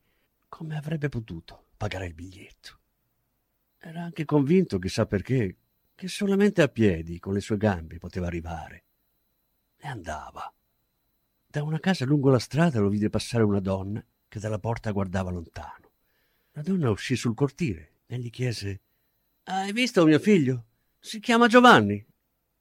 come 0.49 0.77
avrebbe 0.77 1.09
potuto 1.09 1.67
pagare 1.77 2.07
il 2.07 2.15
biglietto? 2.15 2.79
Era 3.79 4.03
anche 4.03 4.25
convinto, 4.25 4.79
chissà 4.79 5.07
perché, 5.07 5.57
che 5.95 6.09
solamente 6.09 6.63
a 6.63 6.69
piedi, 6.69 7.19
con 7.19 7.33
le 7.33 7.41
sue 7.41 7.57
gambe, 7.57 7.99
poteva 7.99 8.27
arrivare. 8.27 8.85
E 9.77 9.89
andava. 9.89 10.53
Da 11.47 11.63
una 11.63 11.81
casa 11.81 12.05
lungo 12.05 12.31
la 12.31 12.39
strada 12.39 12.81
lo 12.81 12.89
vide 12.89 13.11
passare 13.11 13.43
una 13.43 13.61
donna 13.61 14.05
che 14.29 14.39
dalla 14.39 14.59
porta 14.59 14.91
guardava 14.91 15.31
lontano. 15.31 15.91
La 16.53 16.63
donna 16.63 16.91
uscì 16.91 17.17
sul 17.17 17.35
cortile 17.35 18.01
e 18.07 18.19
gli 18.19 18.31
chiese 18.31 18.81
Hai 19.45 19.73
visto 19.73 20.05
mio 20.05 20.21
figlio? 20.21 20.67
Si 21.01 21.19
chiama 21.19 21.49
Giovanni. 21.49 22.05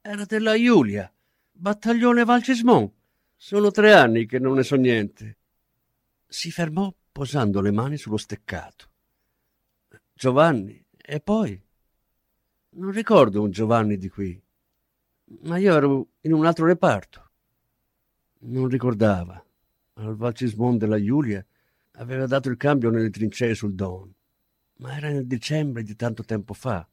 Era 0.00 0.24
della 0.24 0.56
Giulia, 0.56 1.10
battaglione 1.52 2.24
Valcismon. 2.24 2.90
Sono 3.36 3.70
tre 3.70 3.92
anni 3.92 4.26
che 4.26 4.40
non 4.40 4.54
ne 4.54 4.64
so 4.64 4.74
niente. 4.74 5.38
Si 6.26 6.50
fermò 6.50 6.92
posando 7.12 7.60
le 7.60 7.70
mani 7.70 7.96
sullo 7.96 8.16
steccato. 8.16 8.90
Giovanni, 10.12 10.84
e 10.96 11.20
poi? 11.20 11.60
Non 12.70 12.90
ricordo 12.90 13.42
un 13.42 13.52
Giovanni 13.52 13.96
di 13.96 14.08
qui, 14.08 14.42
ma 15.42 15.58
io 15.58 15.76
ero 15.76 16.08
in 16.22 16.32
un 16.32 16.46
altro 16.46 16.66
reparto. 16.66 17.30
Non 18.40 18.66
ricordava. 18.66 19.40
Al 19.94 20.16
Valcismon 20.16 20.78
della 20.78 21.00
Giulia 21.00 21.44
aveva 21.92 22.26
dato 22.26 22.48
il 22.48 22.56
cambio 22.56 22.90
nelle 22.90 23.10
trincee 23.10 23.54
sul 23.54 23.74
Don, 23.74 24.12
ma 24.82 24.96
era 24.96 25.08
nel 25.08 25.26
dicembre 25.26 25.84
di 25.84 25.94
tanto 25.94 26.24
tempo 26.24 26.52
fa. 26.54 26.86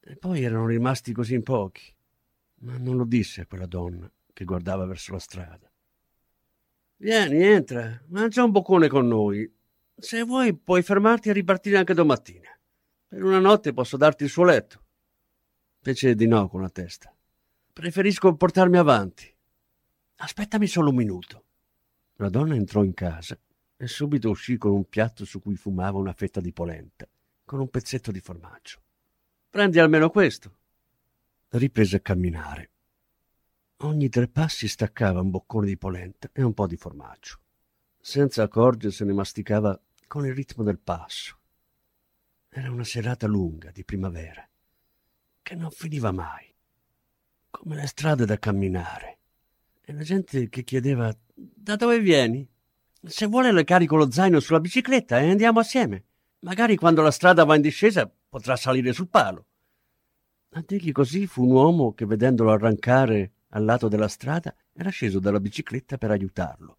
E 0.00 0.16
poi 0.16 0.42
erano 0.42 0.66
rimasti 0.66 1.12
così 1.12 1.34
in 1.34 1.42
pochi. 1.42 1.94
Ma 2.60 2.78
non 2.78 2.96
lo 2.96 3.04
disse 3.04 3.42
a 3.42 3.46
quella 3.46 3.66
donna 3.66 4.10
che 4.32 4.44
guardava 4.44 4.86
verso 4.86 5.12
la 5.12 5.18
strada. 5.18 5.70
Vieni, 6.96 7.44
entra, 7.44 8.02
mangia 8.06 8.42
un 8.42 8.50
boccone 8.50 8.88
con 8.88 9.06
noi. 9.06 9.48
Se 9.94 10.22
vuoi 10.22 10.56
puoi 10.56 10.82
fermarti 10.82 11.28
a 11.28 11.34
ripartire 11.34 11.76
anche 11.76 11.94
domattina. 11.94 12.48
Per 13.06 13.22
una 13.22 13.38
notte 13.38 13.72
posso 13.72 13.96
darti 13.96 14.24
il 14.24 14.30
suo 14.30 14.44
letto. 14.44 14.82
Fece 15.80 16.14
di 16.14 16.26
no 16.26 16.48
con 16.48 16.62
la 16.62 16.70
testa. 16.70 17.14
Preferisco 17.72 18.34
portarmi 18.34 18.78
avanti. 18.78 19.32
Aspettami 20.16 20.66
solo 20.66 20.90
un 20.90 20.96
minuto. 20.96 21.44
La 22.14 22.30
donna 22.30 22.54
entrò 22.54 22.82
in 22.82 22.94
casa 22.94 23.38
e 23.76 23.86
subito 23.86 24.30
uscì 24.30 24.56
con 24.56 24.72
un 24.72 24.88
piatto 24.88 25.24
su 25.24 25.40
cui 25.40 25.54
fumava 25.54 25.98
una 25.98 26.12
fetta 26.12 26.40
di 26.40 26.52
polenta, 26.52 27.08
con 27.48 27.60
un 27.60 27.70
pezzetto 27.70 28.12
di 28.12 28.20
formaggio. 28.20 28.82
Prendi 29.48 29.78
almeno 29.78 30.10
questo. 30.10 30.58
Riprese 31.48 31.96
a 31.96 32.00
camminare. 32.00 32.70
Ogni 33.78 34.10
tre 34.10 34.28
passi 34.28 34.68
staccava 34.68 35.22
un 35.22 35.30
boccone 35.30 35.66
di 35.66 35.78
polenta 35.78 36.28
e 36.34 36.42
un 36.42 36.52
po' 36.52 36.66
di 36.66 36.76
formaggio. 36.76 37.38
senza 38.00 38.42
accorgersene 38.42 39.12
masticava 39.12 39.78
con 40.06 40.24
il 40.24 40.34
ritmo 40.34 40.64
del 40.64 40.78
passo. 40.78 41.36
Era 42.48 42.70
una 42.70 42.84
serata 42.84 43.26
lunga 43.26 43.70
di 43.70 43.84
primavera, 43.84 44.48
che 45.42 45.54
non 45.54 45.70
finiva 45.70 46.10
mai, 46.10 46.50
come 47.50 47.76
le 47.76 47.86
strade 47.86 48.24
da 48.24 48.38
camminare, 48.38 49.18
e 49.82 49.92
la 49.92 50.02
gente 50.02 50.48
che 50.48 50.64
chiedeva 50.64 51.14
da 51.34 51.76
dove 51.76 52.00
vieni? 52.00 52.48
Se 53.02 53.26
vuole 53.26 53.52
le 53.52 53.64
carico 53.64 53.96
lo 53.96 54.10
zaino 54.10 54.40
sulla 54.40 54.60
bicicletta 54.60 55.20
e 55.20 55.30
andiamo 55.30 55.60
assieme. 55.60 56.04
Magari 56.40 56.76
quando 56.76 57.02
la 57.02 57.10
strada 57.10 57.44
va 57.44 57.56
in 57.56 57.62
discesa 57.62 58.08
potrà 58.28 58.54
salire 58.54 58.92
sul 58.92 59.08
palo. 59.08 59.46
A 60.50 60.64
dirgli 60.64 60.92
così 60.92 61.26
fu 61.26 61.44
un 61.44 61.50
uomo 61.50 61.92
che, 61.94 62.06
vedendolo 62.06 62.52
arrancare 62.52 63.32
al 63.50 63.64
lato 63.64 63.88
della 63.88 64.08
strada, 64.08 64.54
era 64.72 64.90
sceso 64.90 65.18
dalla 65.18 65.40
bicicletta 65.40 65.98
per 65.98 66.10
aiutarlo. 66.10 66.78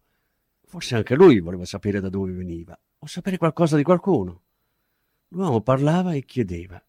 Forse 0.64 0.96
anche 0.96 1.14
lui 1.14 1.40
voleva 1.40 1.64
sapere 1.64 2.00
da 2.00 2.08
dove 2.08 2.32
veniva, 2.32 2.78
o 2.98 3.06
sapere 3.06 3.36
qualcosa 3.36 3.76
di 3.76 3.82
qualcuno. 3.82 4.42
L'uomo 5.28 5.60
parlava 5.60 6.14
e 6.14 6.24
chiedeva. 6.24 6.82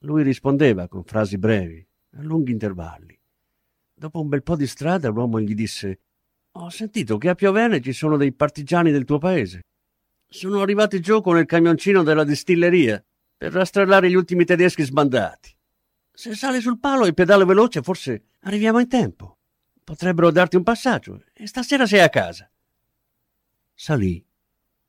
Lui 0.00 0.22
rispondeva 0.22 0.88
con 0.88 1.02
frasi 1.04 1.38
brevi, 1.38 1.86
a 2.16 2.22
lunghi 2.22 2.52
intervalli. 2.52 3.18
Dopo 3.94 4.20
un 4.20 4.28
bel 4.28 4.42
po' 4.42 4.56
di 4.56 4.66
strada 4.66 5.08
l'uomo 5.08 5.40
gli 5.40 5.54
disse 5.54 6.00
Ho 6.52 6.68
sentito 6.68 7.16
che 7.16 7.30
a 7.30 7.34
Piovene 7.34 7.80
ci 7.80 7.92
sono 7.92 8.16
dei 8.16 8.32
partigiani 8.32 8.90
del 8.90 9.04
tuo 9.04 9.18
paese. 9.18 9.62
Sono 10.36 10.60
arrivati 10.60 11.00
giù 11.00 11.22
con 11.22 11.38
il 11.38 11.46
camioncino 11.46 12.02
della 12.02 12.22
distilleria 12.22 13.02
per 13.38 13.52
rastrellare 13.52 14.10
gli 14.10 14.14
ultimi 14.14 14.44
tedeschi 14.44 14.82
sbandati. 14.82 15.56
Se 16.12 16.34
sale 16.34 16.60
sul 16.60 16.78
palo 16.78 17.06
e 17.06 17.14
pedale 17.14 17.46
veloce, 17.46 17.80
forse 17.80 18.24
arriviamo 18.40 18.78
in 18.78 18.86
tempo. 18.86 19.38
Potrebbero 19.82 20.30
darti 20.30 20.56
un 20.56 20.62
passaggio 20.62 21.24
e 21.32 21.46
stasera 21.46 21.86
sei 21.86 22.00
a 22.00 22.10
casa. 22.10 22.50
Salì. 23.72 24.22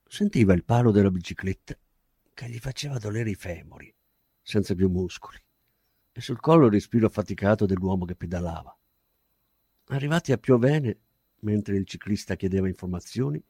Sentiva 0.05 0.53
il 0.53 0.65
palo 0.65 0.91
della 0.91 1.12
bicicletta 1.12 1.77
che 2.33 2.49
gli 2.49 2.60
faceva 2.60 2.97
dolere 2.97 3.29
i 3.29 3.36
femori, 3.36 3.93
senza 4.41 4.75
più 4.75 4.89
muscoli, 4.89 5.41
e 6.12 6.19
sul 6.19 6.41
collo 6.41 6.65
il 6.65 6.73
respiro 6.73 7.07
affaticato 7.07 7.65
dell'uomo 7.65 8.03
che 8.03 8.15
pedalava. 8.15 8.77
Arrivati 9.88 10.33
a 10.33 10.38
Piovene, 10.38 10.97
mentre 11.39 11.77
il 11.77 11.86
ciclista 11.86 12.36
chiedeva 12.36 12.67
informazioni, 12.67 13.41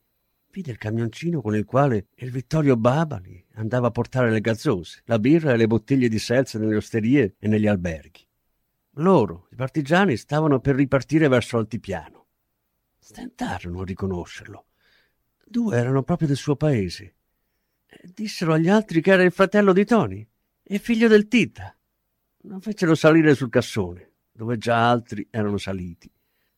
vide 0.57 0.71
il 0.71 0.79
camioncino 0.79 1.39
con 1.39 1.55
il 1.55 1.65
quale 1.65 2.07
il 2.15 2.31
Vittorio 2.31 2.75
Babali 2.75 3.45
andava 3.57 3.87
a 3.87 3.91
portare 3.91 4.31
le 4.31 4.41
gazzose, 4.41 5.03
la 5.05 5.19
birra 5.19 5.53
e 5.53 5.57
le 5.57 5.67
bottiglie 5.67 6.09
di 6.09 6.17
seltz 6.17 6.55
nelle 6.55 6.77
osterie 6.77 7.35
e 7.37 7.47
negli 7.47 7.67
alberghi. 7.67 8.27
Loro, 8.93 9.49
i 9.51 9.55
partigiani, 9.55 10.17
stavano 10.17 10.59
per 10.59 10.73
ripartire 10.73 11.27
verso 11.27 11.59
Altipiano. 11.59 12.25
Stentarono 12.97 13.81
a 13.81 13.85
riconoscerlo. 13.85 14.65
Due 15.45 15.77
erano 15.77 16.01
proprio 16.01 16.27
del 16.27 16.37
suo 16.37 16.55
paese. 16.55 17.17
Dissero 18.01 18.53
agli 18.53 18.67
altri 18.67 18.99
che 18.99 19.11
era 19.11 19.21
il 19.21 19.31
fratello 19.31 19.73
di 19.73 19.85
Tony 19.85 20.27
e 20.63 20.79
figlio 20.79 21.07
del 21.07 21.27
Tita. 21.27 21.77
Lo 22.41 22.59
fecero 22.59 22.95
salire 22.95 23.35
sul 23.35 23.51
cassone, 23.51 24.13
dove 24.31 24.57
già 24.57 24.89
altri 24.89 25.27
erano 25.29 25.57
saliti, 25.57 26.11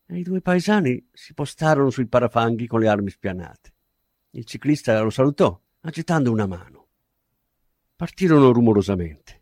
e 0.06 0.18
i 0.18 0.24
due 0.24 0.40
paesani 0.40 1.06
si 1.12 1.34
postarono 1.34 1.90
sui 1.90 2.08
parafanghi 2.08 2.66
con 2.66 2.80
le 2.80 2.88
armi 2.88 3.10
spianate. 3.10 3.74
Il 4.34 4.46
ciclista 4.46 5.02
lo 5.02 5.10
salutò, 5.10 5.60
agitando 5.82 6.32
una 6.32 6.46
mano. 6.46 6.88
Partirono 7.96 8.52
rumorosamente. 8.52 9.42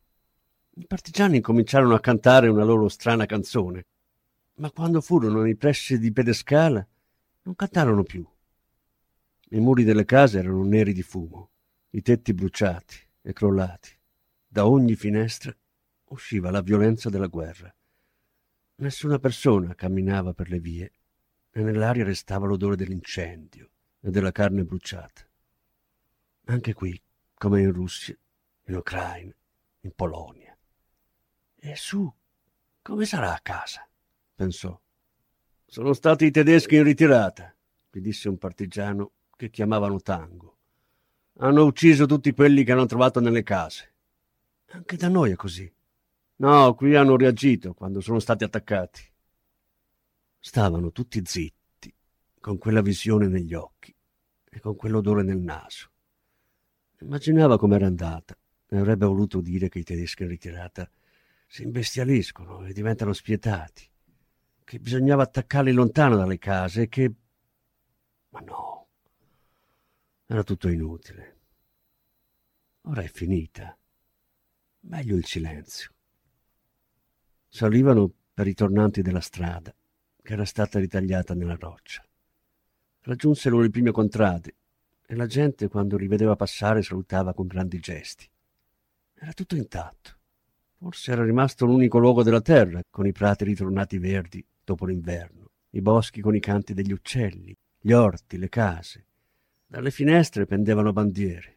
I 0.75 0.87
partigiani 0.87 1.41
cominciarono 1.41 1.93
a 1.93 1.99
cantare 1.99 2.47
una 2.47 2.63
loro 2.63 2.87
strana 2.87 3.25
canzone, 3.25 3.85
ma 4.55 4.71
quando 4.71 5.01
furono 5.01 5.41
nei 5.41 5.57
pressi 5.57 5.99
di 5.99 6.13
Pedescala 6.13 6.87
non 7.41 7.55
cantarono 7.55 8.03
più. 8.03 8.25
I 9.49 9.59
muri 9.59 9.83
delle 9.83 10.05
case 10.05 10.39
erano 10.39 10.63
neri 10.63 10.93
di 10.93 11.03
fumo, 11.03 11.49
i 11.89 12.01
tetti 12.01 12.33
bruciati 12.33 12.95
e 13.21 13.33
crollati. 13.33 13.91
Da 14.47 14.67
ogni 14.67 14.95
finestra 14.95 15.53
usciva 16.05 16.49
la 16.49 16.61
violenza 16.61 17.09
della 17.09 17.27
guerra. 17.27 17.73
Nessuna 18.75 19.19
persona 19.19 19.75
camminava 19.75 20.33
per 20.33 20.49
le 20.49 20.59
vie 20.61 20.91
e 21.51 21.61
nell'aria 21.61 22.05
restava 22.05 22.45
l'odore 22.45 22.77
dell'incendio 22.77 23.71
e 23.99 24.09
della 24.09 24.31
carne 24.31 24.63
bruciata. 24.63 25.27
Anche 26.45 26.73
qui, 26.73 27.01
come 27.33 27.61
in 27.61 27.71
Russia, 27.71 28.17
in 28.65 28.75
Ucraina, 28.75 29.35
in 29.81 29.91
Polonia. 29.93 30.57
E 31.55 31.75
su, 31.75 32.11
come 32.81 33.05
sarà 33.05 33.33
a 33.33 33.39
casa? 33.41 33.87
pensò. 34.37 34.79
Sono 35.65 35.93
stati 35.93 36.25
i 36.25 36.31
tedeschi 36.31 36.75
in 36.75 36.83
ritirata, 36.83 37.53
gli 37.89 37.99
disse 37.99 38.29
un 38.29 38.37
partigiano 38.37 39.11
che 39.35 39.49
chiamavano 39.49 39.99
Tango. 39.99 40.57
Hanno 41.39 41.65
ucciso 41.65 42.05
tutti 42.05 42.31
quelli 42.33 42.63
che 42.63 42.71
hanno 42.71 42.85
trovato 42.85 43.19
nelle 43.19 43.43
case. 43.43 43.93
Anche 44.69 44.95
da 44.95 45.09
noi 45.09 45.31
è 45.31 45.35
così. 45.35 45.71
No, 46.37 46.75
qui 46.75 46.95
hanno 46.95 47.17
reagito 47.17 47.73
quando 47.73 47.99
sono 47.99 48.19
stati 48.19 48.43
attaccati. 48.43 49.01
Stavano 50.39 50.91
tutti 50.91 51.21
zitti, 51.25 51.56
con 52.47 52.57
quella 52.57 52.79
visione 52.79 53.27
negli 53.27 53.53
occhi 53.53 53.93
e 54.49 54.59
con 54.61 54.77
quell'odore 54.77 55.21
nel 55.21 55.37
naso. 55.37 55.91
Immaginava 57.01 57.57
com'era 57.57 57.87
andata 57.87 58.37
e 58.69 58.77
avrebbe 58.77 59.05
voluto 59.05 59.41
dire 59.41 59.67
che 59.67 59.79
i 59.79 59.83
tedeschi 59.83 60.23
in 60.23 60.29
ritirata 60.29 60.89
si 61.45 61.63
imbestialiscono 61.63 62.63
e 62.63 62.71
diventano 62.71 63.11
spietati, 63.11 63.85
che 64.63 64.79
bisognava 64.79 65.23
attaccarli 65.23 65.73
lontano 65.73 66.15
dalle 66.15 66.37
case 66.37 66.83
e 66.83 66.87
che... 66.87 67.13
Ma 68.29 68.39
no, 68.39 68.87
era 70.25 70.43
tutto 70.43 70.69
inutile. 70.69 71.39
Ora 72.83 73.01
è 73.01 73.09
finita. 73.09 73.77
Meglio 74.83 75.17
il 75.17 75.25
silenzio. 75.25 75.91
Salivano 77.49 78.09
per 78.33 78.47
i 78.47 78.53
tornanti 78.53 79.01
della 79.01 79.19
strada, 79.19 79.75
che 80.21 80.31
era 80.31 80.45
stata 80.45 80.79
ritagliata 80.79 81.33
nella 81.33 81.57
roccia 81.59 82.06
raggiunsero 83.07 83.61
le 83.61 83.69
prime 83.69 83.91
contrade 83.91 84.55
e 85.05 85.15
la 85.15 85.27
gente, 85.27 85.69
quando 85.69 85.95
li 85.95 86.07
vedeva 86.07 86.35
passare, 86.35 86.81
salutava 86.81 87.33
con 87.33 87.47
grandi 87.47 87.79
gesti. 87.79 88.29
Era 89.13 89.31
tutto 89.31 89.55
intatto. 89.55 90.15
Forse 90.77 91.13
era 91.13 91.23
rimasto 91.23 91.65
l'unico 91.65 91.97
luogo 91.99 92.21
della 92.21 92.41
terra, 92.41 92.81
con 92.89 93.07
i 93.07 93.13
prati 93.13 93.45
ritornati 93.45 93.97
verdi 93.97 94.45
dopo 94.61 94.85
l'inverno, 94.85 95.51
i 95.71 95.81
boschi 95.81 96.19
con 96.19 96.35
i 96.35 96.41
canti 96.41 96.73
degli 96.73 96.91
uccelli, 96.91 97.55
gli 97.79 97.93
orti, 97.93 98.37
le 98.37 98.49
case. 98.49 99.05
Dalle 99.65 99.89
finestre 99.89 100.45
pendevano 100.45 100.91
bandiere. 100.91 101.55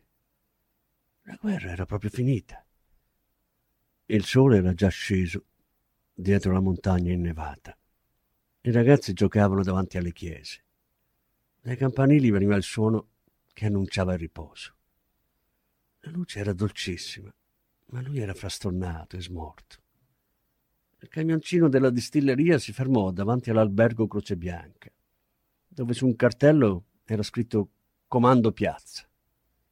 La 1.22 1.36
guerra 1.40 1.72
era 1.72 1.84
proprio 1.84 2.10
finita. 2.10 2.64
Il 4.06 4.24
sole 4.24 4.58
era 4.58 4.72
già 4.72 4.88
sceso 4.88 5.44
dietro 6.14 6.52
la 6.52 6.60
montagna 6.60 7.12
innevata. 7.12 7.76
I 8.62 8.70
ragazzi 8.70 9.12
giocavano 9.12 9.62
davanti 9.62 9.98
alle 9.98 10.12
chiese. 10.12 10.62
Dai 11.62 11.77
campanili 11.77 12.31
veniva 12.31 12.57
il 12.57 12.62
suono 12.62 13.09
che 13.53 13.66
annunciava 13.66 14.14
il 14.14 14.18
riposo. 14.18 14.75
La 16.01 16.11
luce 16.11 16.38
era 16.38 16.55
dolcissima, 16.55 17.31
ma 17.87 18.01
lui 18.01 18.18
era 18.18 18.33
frastornato 18.33 19.16
e 19.16 19.20
smorto. 19.20 19.77
Il 21.01 21.09
camioncino 21.09 21.68
della 21.68 21.90
distilleria 21.90 22.59
si 22.59 22.73
fermò 22.73 23.11
davanti 23.11 23.51
all'albergo 23.51 24.07
Croce 24.07 24.37
Bianca, 24.37 24.90
dove 25.68 25.92
su 25.92 26.07
un 26.07 26.16
cartello 26.16 26.85
era 27.05 27.23
scritto 27.23 27.70
Comando 28.07 28.53
Piazza 28.53 29.07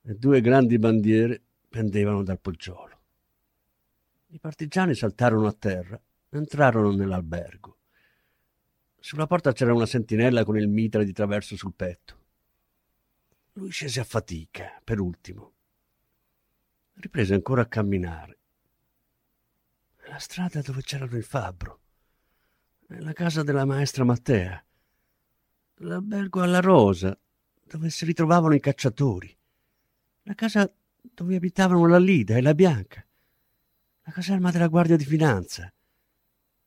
e 0.03 0.15
due 0.15 0.43
grandi 0.43 0.79
bandiere 0.79 1.43
pendevano 1.69 2.23
dal 2.23 2.39
poggiolo. 2.39 3.01
I 4.27 4.39
partigiani 4.39 4.95
saltarono 4.95 5.47
a 5.47 5.53
terra, 5.53 5.99
entrarono 6.29 6.93
nell'albergo. 6.93 7.78
Sulla 9.01 9.27
porta 9.27 9.53
c'era 9.53 9.73
una 9.73 9.87
sentinella 9.87 10.45
con 10.45 10.59
il 10.59 10.69
mitra 10.69 11.03
di 11.03 11.13
traverso 11.13 11.57
sul 11.57 11.75
petto. 11.75 12.17
Lui 13.53 13.71
scese 13.71 14.01
a 14.01 14.05
fatica, 14.05 14.81
per 14.83 15.01
ultimo. 15.01 15.53
Riprese 16.95 17.35
ancora 17.35 17.63
a 17.63 17.67
camminare. 17.67 18.39
La 20.09 20.19
strada 20.19 20.61
dove 20.63 20.83
c'erano 20.83 21.17
il 21.17 21.25
fabbro, 21.25 21.81
la 22.87 23.13
casa 23.13 23.43
della 23.43 23.65
maestra 23.65 24.05
Mattea, 24.05 24.65
l'albergo 25.77 26.43
alla 26.43 26.61
Rosa, 26.61 27.17
dove 27.63 27.91
si 27.91 28.05
ritrovavano 28.05 28.55
i 28.55 28.61
cacciatori, 28.61 29.37
la 30.23 30.35
casa 30.35 30.73
dove 31.01 31.37
abitavano 31.37 31.87
la 31.87 31.99
Lida 31.99 32.37
e 32.37 32.41
la 32.41 32.55
Bianca, 32.55 33.07
la 34.03 34.13
caserma 34.13 34.51
della 34.51 34.69
Guardia 34.69 34.97
di 34.97 35.05
Finanza, 35.05 35.73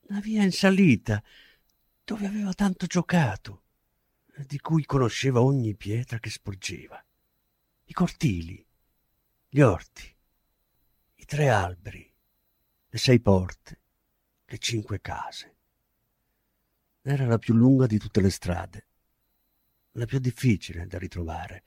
la 0.02 0.20
via 0.20 0.44
in 0.44 0.52
salita, 0.52 1.22
dove 2.12 2.26
aveva 2.26 2.52
tanto 2.52 2.88
giocato, 2.88 3.64
di 4.46 4.60
cui 4.60 4.84
conosceva 4.84 5.42
ogni 5.42 5.76
pietra 5.76 6.20
che 6.20 6.30
sporgeva, 6.30 7.02
i 7.86 7.94
cortili, 7.94 8.68
gli 9.48 9.62
orti, 9.62 10.14
i 11.16 11.24
tre 11.24 11.48
alberi, 11.48 12.14
le 12.90 12.98
sei 12.98 13.22
porte, 13.22 13.80
le 14.44 14.58
cinque 14.58 15.00
case. 15.00 15.56
Era 17.02 17.26
la 17.26 17.38
più 17.38 17.54
lunga 17.54 17.88
di 17.88 17.98
tutte 17.98 18.20
le 18.20 18.30
strade 18.30 18.88
la 19.96 20.06
più 20.06 20.20
difficile 20.20 20.88
da 20.88 20.98
ritrovare, 20.98 21.64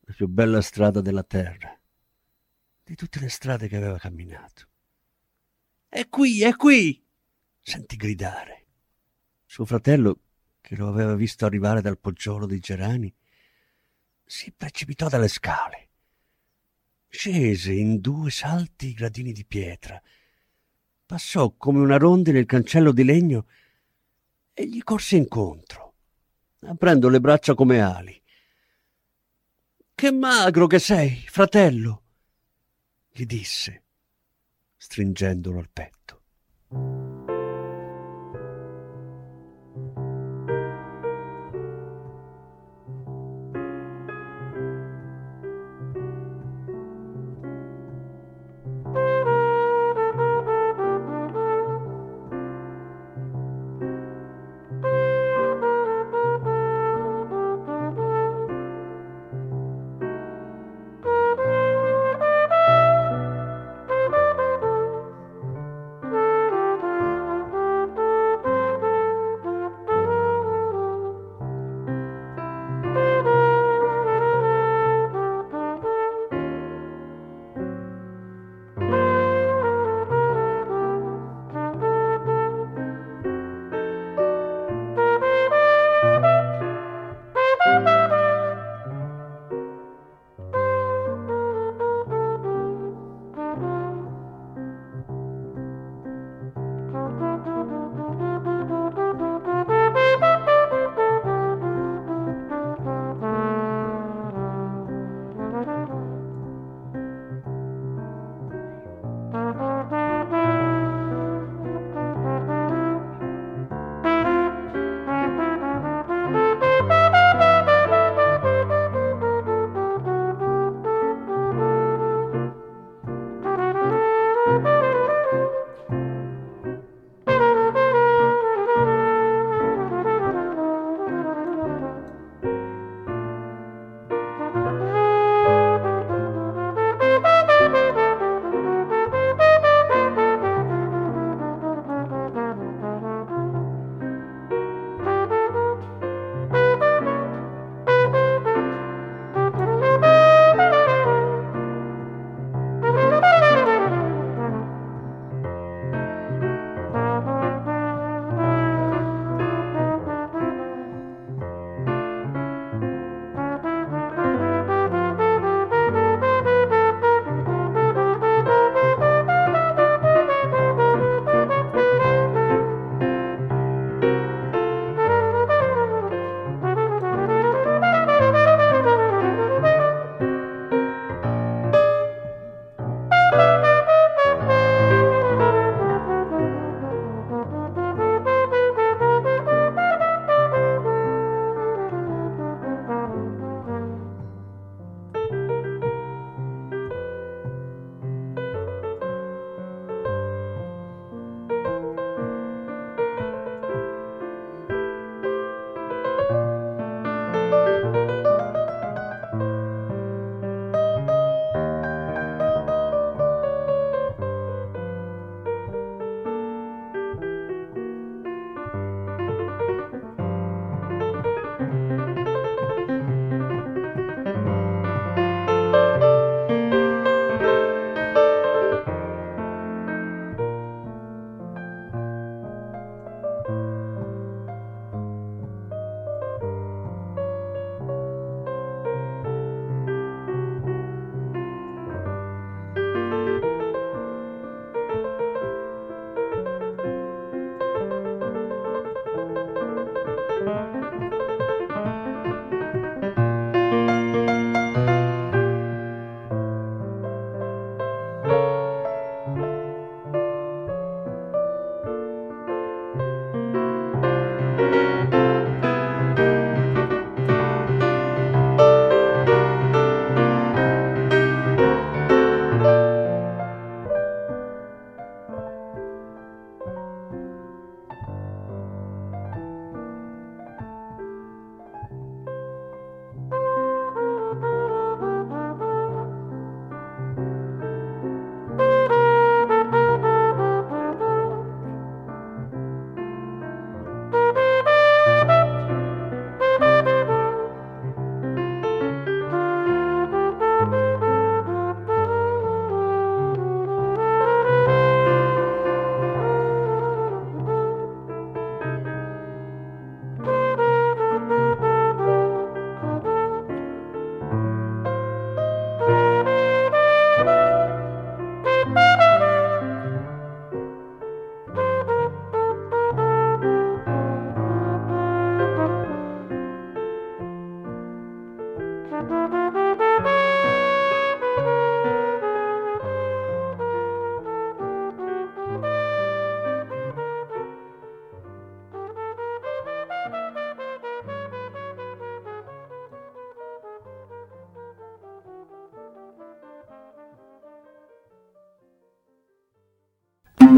la 0.00 0.12
più 0.12 0.26
bella 0.26 0.60
strada 0.60 1.00
della 1.00 1.22
terra, 1.22 1.78
di 2.82 2.94
tutte 2.94 3.20
le 3.20 3.28
strade 3.30 3.68
che 3.68 3.76
aveva 3.76 3.98
camminato. 3.98 4.68
È 5.88 6.08
qui, 6.08 6.42
è 6.42 6.54
qui! 6.56 7.02
Sentì 7.60 7.96
gridare. 7.96 8.63
Suo 9.54 9.66
fratello, 9.66 10.18
che 10.60 10.74
lo 10.74 10.88
aveva 10.88 11.14
visto 11.14 11.46
arrivare 11.46 11.80
dal 11.80 11.96
poggiolo 11.96 12.44
dei 12.44 12.58
gerani, 12.58 13.14
si 14.24 14.50
precipitò 14.50 15.08
dalle 15.08 15.28
scale. 15.28 15.90
Scese 17.06 17.72
in 17.72 18.00
due 18.00 18.32
salti 18.32 18.88
i 18.88 18.94
gradini 18.94 19.30
di 19.30 19.44
pietra, 19.44 20.02
passò 21.06 21.52
come 21.56 21.78
una 21.78 21.98
rondine 21.98 22.40
il 22.40 22.46
cancello 22.46 22.90
di 22.90 23.04
legno 23.04 23.46
e 24.52 24.66
gli 24.66 24.82
corse 24.82 25.14
incontro, 25.18 25.94
aprendo 26.62 27.08
le 27.08 27.20
braccia 27.20 27.54
come 27.54 27.80
ali. 27.80 28.20
Che 29.94 30.10
magro 30.10 30.66
che 30.66 30.80
sei, 30.80 31.24
fratello! 31.28 32.02
gli 33.08 33.24
disse, 33.24 33.84
stringendolo 34.76 35.60
al 35.60 35.70
petto. 35.72 36.23